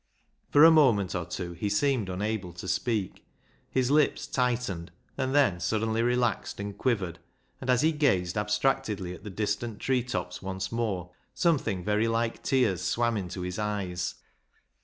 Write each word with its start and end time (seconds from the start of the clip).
For 0.49 0.63
a 0.63 0.71
moment 0.71 1.13
or 1.13 1.25
two 1.27 1.51
he 1.53 1.69
seemed 1.69 2.09
unable 2.09 2.53
to 2.53 2.67
speak. 2.67 3.23
His 3.69 3.91
lips 3.91 4.25
tightened, 4.25 4.91
and 5.15 5.35
then 5.35 5.59
suddenly 5.59 6.01
relaxed 6.01 6.59
and 6.59 6.75
quivered, 6.75 7.19
and 7.59 7.69
as 7.69 7.83
he 7.83 7.91
gazed 7.91 8.35
abstractedly 8.35 9.13
at 9.13 9.23
the 9.23 9.29
distant 9.29 9.77
tree 9.79 10.01
tops 10.01 10.41
once 10.41 10.71
more, 10.71 11.11
something 11.35 11.83
very 11.83 12.07
like 12.07 12.41
tears 12.41 12.81
swam 12.81 13.15
into 13.15 13.41
his 13.41 13.59
eyes. 13.59 14.15